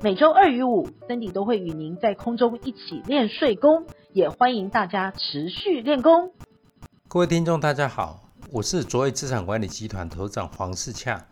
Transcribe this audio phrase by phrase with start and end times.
[0.00, 6.32] 每周二与五，Cindy 都会与您在空中一起练睡功，也欢迎大家持续练功。
[7.08, 11.26] 各位听众，大家好，我是卓越资产管理集团头长黄世洽。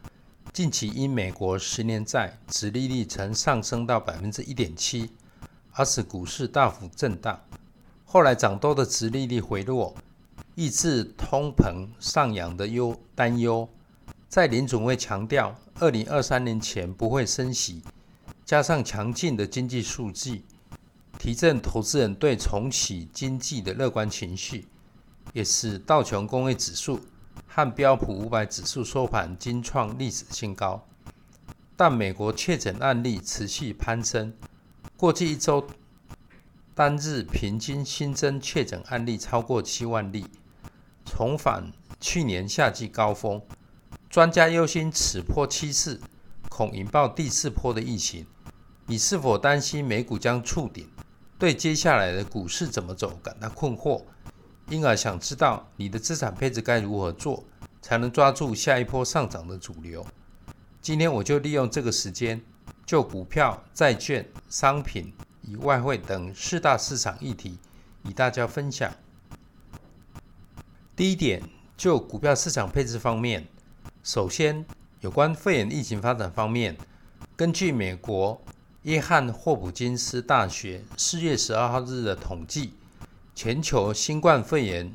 [0.53, 5.11] 近期因美国十年债殖利率曾上升到百分之一点七，
[5.73, 7.39] 而使股市大幅震荡。
[8.05, 9.95] 后来涨多的殖利率回落，
[10.55, 13.69] 抑制通膨上扬的忧担忧，
[14.29, 17.83] 在联准会强调二零二三年前不会升息。
[18.53, 20.45] 加上强劲的经济数据，
[21.19, 24.69] 提振投资人对重启经济的乐观情绪，
[25.33, 27.01] 也使道琼工业指数
[27.47, 30.87] 和标普五百指数收盘均创历史新高。
[31.79, 34.35] 但美国确诊案例持续攀升，
[34.99, 35.67] 过去一周
[36.75, 40.27] 单日平均新增确诊案例超过七万例，
[41.07, 43.41] 重返去年夏季高峰。
[44.11, 45.99] 专家忧心此波趋势
[46.51, 48.27] 恐引爆第四波的疫情。
[48.87, 50.89] 你是否担心美股将触顶？
[51.39, 54.03] 对接下来的股市怎么走感到困惑？
[54.69, 57.45] 因而想知道你的资产配置该如何做，
[57.81, 60.05] 才能抓住下一波上涨的主流？
[60.81, 62.43] 今天我就利用这个时间，
[62.85, 67.59] 就股票、债券、商品与外汇等四大市场议题
[68.05, 68.93] 与大家分享。
[70.97, 71.43] 第一点，
[71.77, 73.47] 就股票市场配置方面，
[74.03, 74.65] 首先
[75.01, 76.77] 有关肺炎疫情发展方面，
[77.37, 78.41] 根据美国。
[78.83, 82.73] 约翰霍普金斯大学四月十二号日的统计，
[83.33, 84.93] 全球新冠肺炎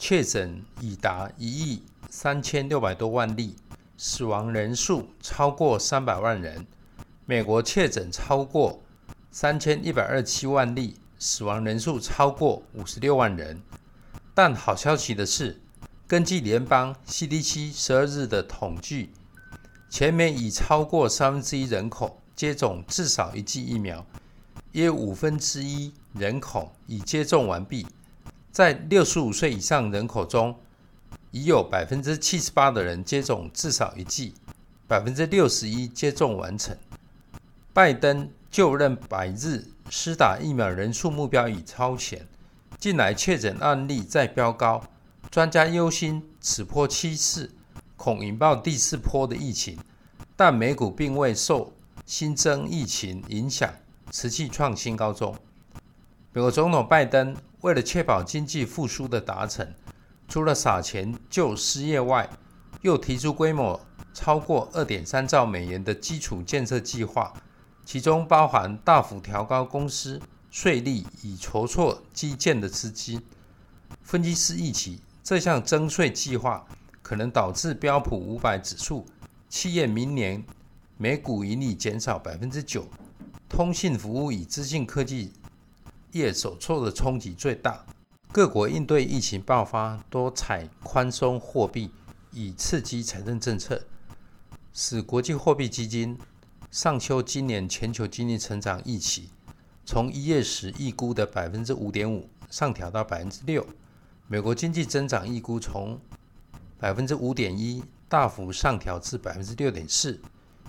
[0.00, 3.54] 确诊已达一亿三千六百多万例，
[3.96, 6.66] 死亡人数超过三百万人。
[7.24, 8.82] 美国确诊超过
[9.30, 13.62] 三千一百二十七万例，死亡人数超过五十六万人。
[14.34, 15.60] 但好消息的是，
[16.08, 19.10] 根据联邦 CDC 十二日的统计，
[19.88, 22.19] 全美已超过三分之一人口。
[22.40, 24.02] 接种至少一剂疫苗，
[24.72, 27.86] 约五分之一人口已接种完毕。
[28.50, 30.56] 在六十五岁以上人口中，
[31.32, 34.32] 已有百分之七十八的人接种至少一剂，
[34.88, 36.74] 百分之六十一接种完成。
[37.74, 42.26] 拜登就任百日，施打疫苗人数目标已超前。
[42.78, 44.82] 近来确诊案例再飙高，
[45.30, 47.50] 专家忧心此波趋势
[47.98, 49.76] 恐引爆第四波的疫情，
[50.34, 51.74] 但美股并未受。
[52.10, 53.72] 新增疫情影响
[54.10, 55.32] 持续创新高中。
[56.32, 59.72] 美国总统拜登为了确保经济复苏的达成，
[60.26, 62.28] 除了撒钱救失业外，
[62.82, 63.80] 又提出规模
[64.12, 67.32] 超过二点三兆美元的基础建设计划，
[67.84, 70.20] 其中包含大幅调高公司
[70.50, 73.22] 税率以筹措基建的资金。
[74.02, 76.66] 分析师预期，这项增税计划
[77.02, 79.06] 可能导致标普五百指数
[79.48, 80.44] 企业明年。
[81.02, 82.84] 每股盈利减少百分之九，
[83.48, 85.32] 通信服务与资讯科技
[86.12, 87.82] 业所受的冲击最大。
[88.30, 91.90] 各国应对疫情爆发，多采宽松货币
[92.32, 93.82] 以刺激财政政策，
[94.74, 96.18] 使国际货币基金
[96.70, 99.30] 上修今年全球经济成长预期，
[99.86, 103.66] 从一月时预估的百分之五点五上调到百分之六。
[104.28, 105.98] 美国经济增长预估从
[106.78, 110.20] 百分之五点一大幅上调至百分之六点四。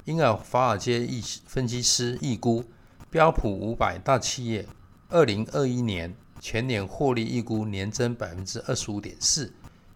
[0.05, 2.63] 因而，华尔街一分析师预估，
[3.11, 4.65] 标普五百大企业
[5.09, 9.53] 二零二一年全年获利预估年增百分之二十五点四，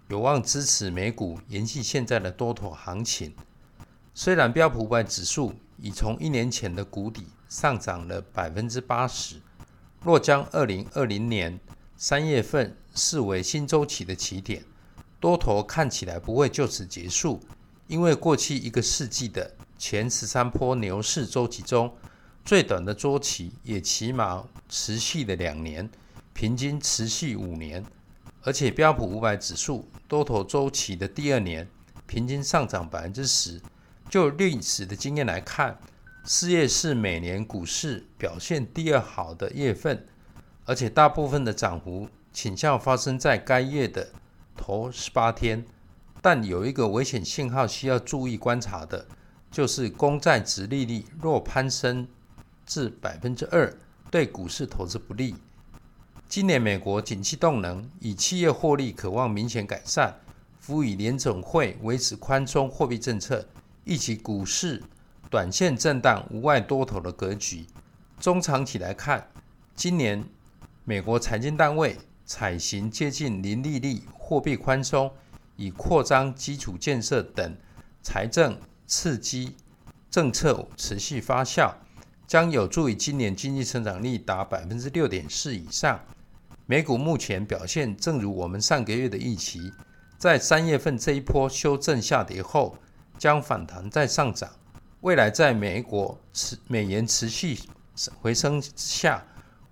[0.09, 3.33] 有望支持美股延续现在的多头行情。
[4.13, 9.37] 虽然标普五百指数已从一年前的谷底上涨了百分之八十，
[10.03, 11.59] 若将二零二零年
[11.97, 14.63] 三月份视为新周期的起点，
[15.19, 17.40] 多头看起来不会就此结束，
[17.87, 21.95] 因为过去一个世纪的前十三波牛市周期中，
[22.43, 25.89] 最短的周期也起码持续了两年，
[26.33, 27.83] 平均持续五年。
[28.43, 31.67] 而且标普五百指数多头周期的第二年，
[32.05, 33.59] 平均上涨百分之十。
[34.07, 35.79] 就历史的经验来看，
[36.23, 40.05] 四月是每年股市表现第二好的月份，
[40.66, 44.09] 而且大部分的涨幅倾向发生在该月的
[44.55, 45.66] 头十八天。
[46.22, 49.07] 但有一个危险信号需要注意观察的。
[49.55, 52.05] 就是公债殖利率若攀升
[52.66, 53.73] 至百分之二，
[54.11, 55.34] 对股市投资不利。
[56.28, 60.13] 今年美国景气动能以企业获利可望明显改善，
[60.59, 63.47] 辅以联总会维持宽松货币政策，
[63.85, 64.84] 以及股市
[65.29, 67.66] 短线震荡无碍多头的格局。
[68.19, 69.25] 中长期来看，
[69.73, 70.22] 今年
[70.84, 75.09] 美国财经单位采行接近零利率、货币宽松，
[75.55, 77.55] 以扩张基础建设等
[78.03, 79.55] 财政刺激
[80.09, 81.73] 政策持续发酵，
[82.28, 85.99] 将有助于今年经济成长率达百分之六点四以上。
[86.66, 89.72] 美股目前表现正如我们上个月的预期，
[90.17, 92.76] 在三月份这一波修正下跌后，
[93.17, 94.49] 将反弹再上涨。
[95.02, 97.59] 未来在美国持美元持续
[98.20, 99.23] 回升之下，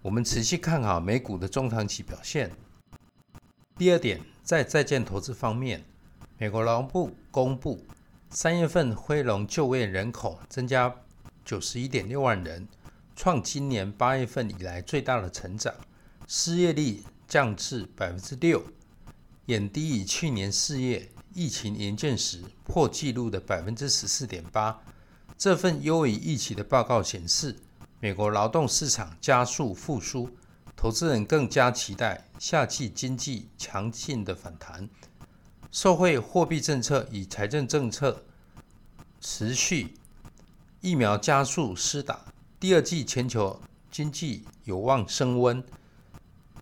[0.02, 2.52] 我们持续看好美股的中长期表现。
[3.76, 5.84] 第二点，在在建投资方面，
[6.38, 7.84] 美国劳动部公布。
[8.36, 10.92] 三月份非农就业人口增加
[11.46, 12.68] 九十一点六万人，
[13.16, 15.72] 创今年八月份以来最大的成长。
[16.28, 18.64] 失业率降至百分之六，
[19.46, 24.82] 远低于去年四月疫情严峻时破纪录的百分之十四点八。
[25.38, 27.56] 这份优于预期的报告显示，
[28.00, 30.28] 美国劳动市场加速复苏，
[30.76, 34.90] 投资人更加期待夏季经济强劲的反弹。
[35.74, 38.24] 受惠货币政策与财政政策
[39.20, 39.96] 持续，
[40.82, 42.24] 疫苗加速施打，
[42.60, 43.60] 第二季全球
[43.90, 45.64] 经济有望升温。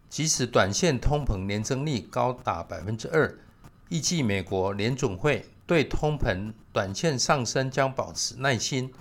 [0.10, 3.38] 即使短线通膨年增率高达百分之二，
[3.90, 8.94] 预计美国联准会对通膨短线上升将保持耐心，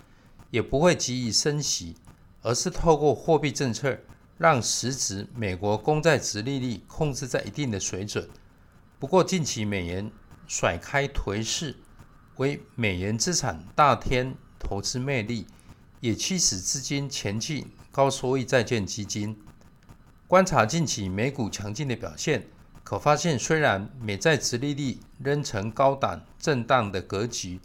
[0.50, 1.94] 也不会急于升息，
[2.42, 3.96] 而是透过货币政策
[4.36, 8.28] 让实质美国公债殖利率控制在一定的水准。
[9.00, 10.12] 不过，近期美元
[10.46, 11.74] 甩开颓势，
[12.36, 15.46] 为美元资产大添投资魅力，
[16.00, 19.42] 也驱使资金前进高收益债券基金。
[20.26, 22.46] 观察近期美股强劲的表现，
[22.84, 27.58] 可发现虽然美债殖利率仍呈高档震荡的格局，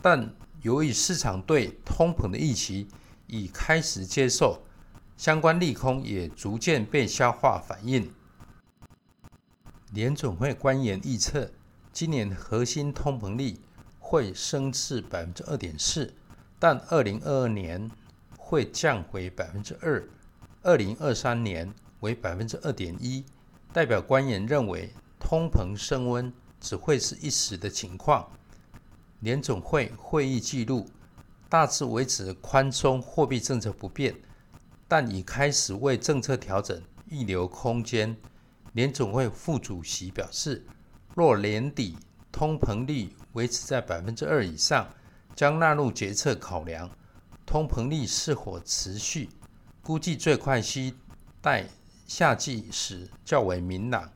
[0.00, 2.86] 但由于市场对通膨的预期
[3.26, 4.62] 已开始接受，
[5.16, 8.08] 相关利空也逐渐被消化反应。
[9.96, 11.50] 联准会官员预测，
[11.90, 13.58] 今年核心通膨率
[13.98, 16.12] 会升至百分之二点四，
[16.58, 17.90] 但二零二二年
[18.36, 20.06] 会降回百分之二，
[20.60, 23.24] 二零二三年为百分之二点一。
[23.72, 28.30] 代表官员认为，通膨升温只会是一时的情况。
[29.20, 30.86] 联总会会议记录
[31.48, 34.14] 大致维持宽松货币政策不变，
[34.86, 38.14] 但已开始为政策调整预留空间。
[38.76, 40.62] 联总会副主席表示，
[41.14, 41.96] 若年底
[42.30, 44.86] 通膨率维持在百分之二以上，
[45.34, 46.90] 将纳入决策考量。
[47.46, 49.30] 通膨率是否持续，
[49.82, 50.92] 估计最快需
[51.40, 51.64] 待
[52.06, 54.12] 夏季时较为明朗。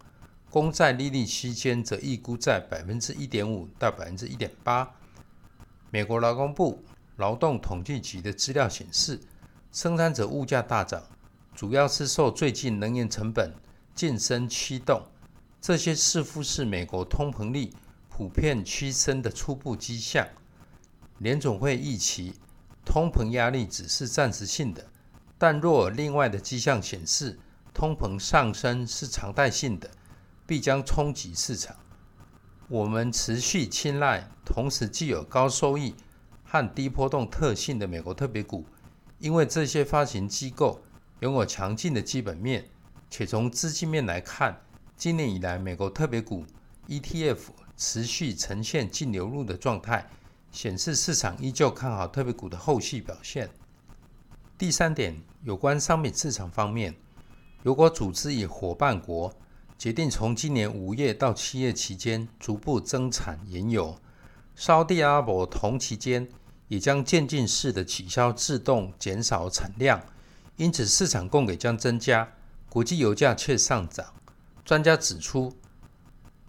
[0.50, 4.86] 公债利率区间则预估在百分之一点五到百分之一点八。
[5.90, 6.84] 美国劳工部
[7.16, 9.18] 劳动统计局的资料显示，
[9.72, 11.02] 生产者物价大涨，
[11.54, 13.54] 主要是受最近能源成本。
[14.00, 15.02] 晋升驱动，
[15.60, 17.70] 这些似乎是美国通膨率
[18.08, 20.26] 普遍趋升的初步迹象。
[21.18, 22.32] 联总会预期
[22.82, 24.86] 通膨压力只是暂时性的，
[25.36, 27.38] 但若另外的迹象显示
[27.74, 29.90] 通膨上升是常态性的，
[30.46, 31.76] 必将冲击市场。
[32.68, 35.94] 我们持续青睐同时具有高收益
[36.42, 38.64] 和低波动特性的美国特别股，
[39.18, 40.80] 因为这些发行机构
[41.20, 42.64] 拥有强劲的基本面。
[43.10, 44.62] 且从资金面来看，
[44.96, 46.46] 今年以来美国特别股
[46.86, 47.38] ETF
[47.76, 50.08] 持续呈现净流入的状态，
[50.52, 53.50] 显示市场依旧看好特别股的后续表现。
[54.56, 56.94] 第三点，有关商品市场方面，
[57.62, 59.34] 如果组织与伙伴国
[59.76, 63.98] 决定从今年五月到七月期间逐步增产原油，
[64.54, 66.28] 沙地阿拉伯同期间
[66.68, 70.00] 也将渐进式的取消自动减少产量，
[70.56, 72.30] 因此市场供给将增加。
[72.70, 74.06] 国际油价却上涨。
[74.64, 75.52] 专家指出，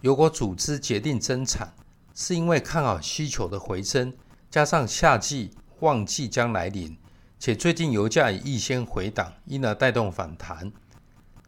[0.01, 1.73] 油国组织决定增产，
[2.13, 4.13] 是因为看好需求的回升，
[4.51, 5.49] 加上夏季
[5.79, 6.95] 旺季将来临，
[7.39, 10.71] 且最近油价已预先回档，因而带动反弹。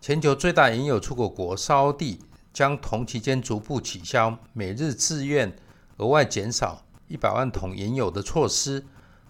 [0.02, 2.20] 全球最大原油出口国沙地
[2.52, 5.56] 将同期间逐步取消每日自愿
[5.98, 8.84] 额外减少一百万桶原油的措施，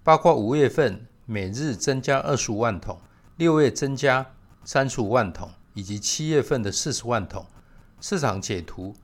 [0.04, 2.98] 包括五月份每日增加二十五万桶，
[3.36, 4.26] 六月增加。
[4.66, 7.46] 三十五万桶，以及七月份的四十万桶。
[8.00, 8.96] 市场解读，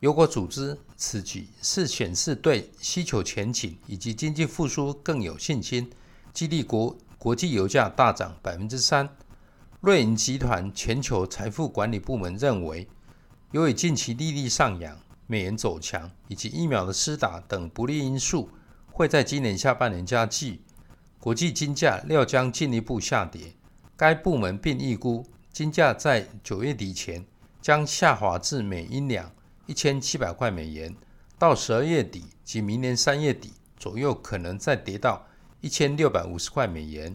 [0.00, 5.90] 油国组织此举是显示对需求前景以及经济复苏更有信心，
[6.32, 9.08] 激励国国际油价大涨百分之三。
[9.80, 12.88] 瑞银集团全球财富管理部门认为，
[13.52, 18.50] 由于近期利率上扬、美元走强以及疫苗的施打等不利因素，
[18.92, 20.60] 会在今年下半年加剧，
[21.18, 23.54] 国际金价料将进一步下跌。
[24.00, 27.22] 该部门并预估，金价在九月底前
[27.60, 29.30] 将下滑至每英两
[29.66, 30.96] 一千七百块美元，
[31.38, 35.26] 到十二月底及明年三月底左右，可能再跌到
[35.60, 37.14] 一千六百五十块美元。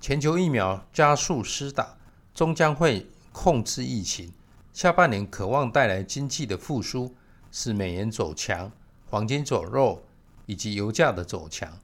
[0.00, 1.96] 全球疫苗加速施打，
[2.34, 4.32] 终将会控制疫情。
[4.72, 7.14] 下半年可望带来经济的复苏，
[7.52, 8.72] 使美元走强，
[9.08, 10.02] 黄金走弱，
[10.46, 11.78] 以及油价的走强。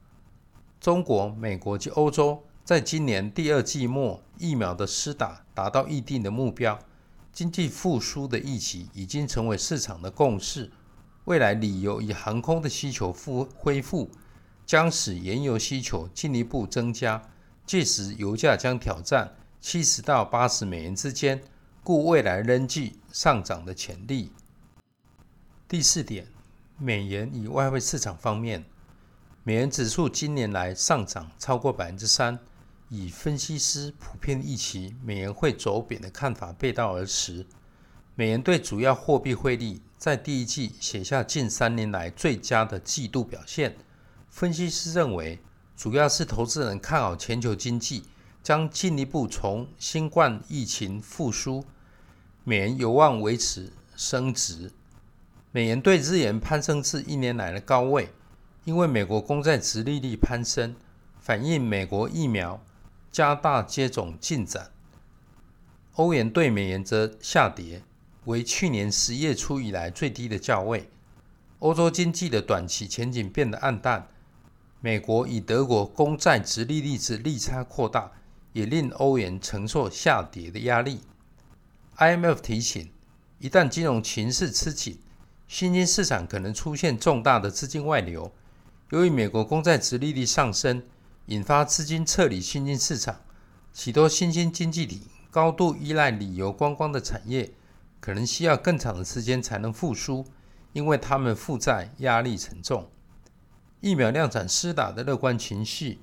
[0.80, 6.78] 中国、美国及欧洲在今年第二季末疫苗的施打达到预定的目标，
[7.32, 10.70] 经济复苏的预期已经成为市场的共识。
[11.24, 14.10] 未来旅游与航空的需求复恢复，
[14.66, 17.22] 将使原油需求进一步增加。
[17.64, 21.40] 届时，油价将挑战七十到八十美元之间，
[21.82, 24.30] 故未来仍具上涨的潜力。
[25.66, 26.26] 第四点，
[26.76, 28.62] 美元与外汇市场方面，
[29.42, 32.38] 美元指数今年来上涨超过百分之三，
[32.90, 37.46] 与分析师普遍预期美元会走贬的看法背道而驰。
[38.14, 43.76] 美元对主要货币汇率在第一季写下近三年来最佳的季度表现。
[44.28, 45.38] 分析师认为，
[45.76, 48.04] 主要是投资人看好全球经济
[48.42, 51.64] 将进一步从新冠疫情复苏，
[52.44, 54.72] 美元有望维持升值。
[55.52, 58.10] 美元对日元攀升至一年来的高位，
[58.64, 60.74] 因为美国公债殖利率攀升，
[61.20, 62.60] 反映美国疫苗
[63.10, 64.70] 加大接种进展。
[65.94, 67.82] 欧元对美元则下跌，
[68.24, 70.90] 为去年十月初以来最低的价位。
[71.58, 74.08] 欧洲经济的短期前景变得暗淡。
[74.80, 78.12] 美国与德国公债殖利率之利差扩大，
[78.52, 81.00] 也令欧元承受下跌的压力。
[81.96, 82.88] IMF 提醒，
[83.40, 85.00] 一旦金融情势吃紧，
[85.48, 88.30] 新兴市场可能出现重大的资金外流。
[88.90, 90.84] 由于美国公债殖利率上升，
[91.28, 93.20] 引发资金撤离新兴市场，
[93.74, 97.50] 许多新兴经济体高度依赖旅游观光的产业，
[98.00, 100.24] 可能需要更长的时间才能复苏，
[100.72, 102.88] 因为他们负债压力沉重。
[103.82, 105.98] 疫苗量产施打的乐观情绪，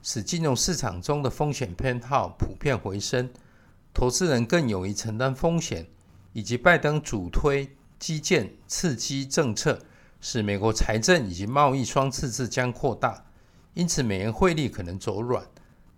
[0.00, 3.28] 使金融市场中的风险偏好普遍回升，
[3.92, 5.88] 投资人更勇于承担风险，
[6.32, 9.80] 以及拜登主推基建刺激政策，
[10.20, 13.24] 使美国财政以及贸易双赤字将扩大，
[13.78, 15.46] 因此美元汇率可能走软。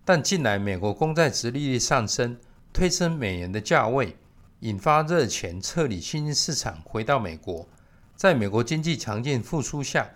[0.05, 2.37] 但近来美国公债殖利率上升，
[2.71, 4.15] 推升美元的价位，
[4.59, 7.67] 引发热钱撤离新兴市场，回到美国。
[8.15, 10.07] 在美国经济强劲复苏下，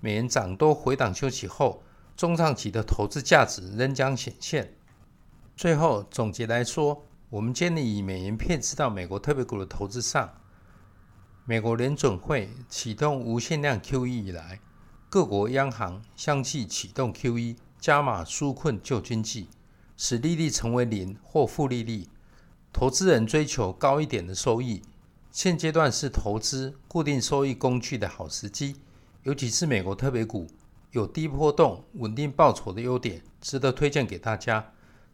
[0.00, 1.82] 美元涨多回档休息后，
[2.16, 4.72] 中长期的投资价值仍将显现。
[5.54, 10.32] 最后总结来说，我们建议以美元配置到美国特别股的投资上。
[11.44, 14.60] 美国联准会启动无限量 QE 以来，
[15.10, 19.48] 各国央行相继启动 QE，加码纾困救经济，
[19.96, 22.06] 使利率成为零或负利率。
[22.72, 24.80] 投资人追求高一点的收益，
[25.32, 28.76] 现阶段是投资固定收益工具的好时机。
[29.24, 30.46] 尤其是美国特别股
[30.92, 34.64] 有低波动、稳定报酬的优点，值得推荐给大家。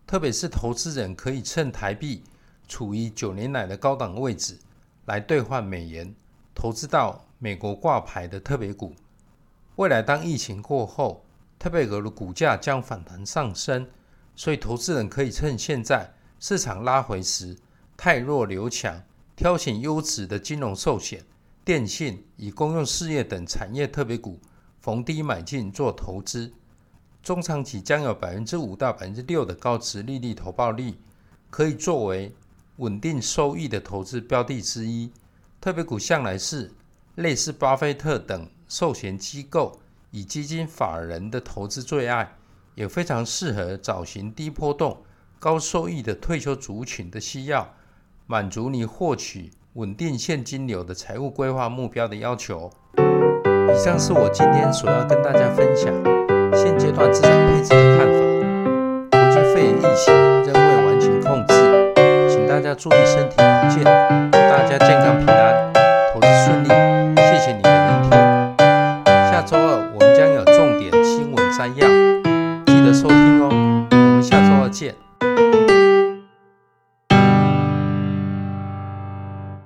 [0.07, 2.23] 特别是投资人可以趁台币
[2.69, 4.59] 处于九年来的高档位置，
[5.07, 6.15] 来兑换美元，
[6.55, 8.95] 投资到美国挂牌的特别股。
[9.77, 11.25] 未来当疫情过后，
[11.59, 13.87] 特别股的股价将反弹上升，
[14.35, 17.57] 所以投资人可以趁现在市场拉回时，
[17.97, 19.03] 汰弱留强，
[19.37, 21.25] 挑选优质的金融寿险。
[21.63, 24.39] 电信与公用事业等产业特别股
[24.81, 26.53] 逢低买进做投资，
[27.23, 30.95] 中长期将有百分之五到百分之六的高值利率投报率，
[31.51, 32.35] 可以作为
[32.77, 35.13] 稳定收益的投资标的之一。
[35.61, 36.71] 特别股向来是
[37.17, 39.79] 类似巴菲特等寿险机构
[40.11, 42.33] 以基金法人的投资最爱，
[42.75, 45.03] 也非常适合找寻低波动、
[45.39, 47.75] 高收益的退休族群的需要，
[48.27, 49.51] 满足你获取。
[49.75, 52.71] 稳定现金流的财务规划目标的要求。
[52.97, 55.93] 以上是我今天所要跟大家分享
[56.55, 58.15] 现阶段资产配置的看法。
[59.11, 61.53] 国际肺炎疫情仍未完全控制，
[62.31, 63.85] 请大家注意身体保健，
[64.33, 65.36] 祝大家健康平安。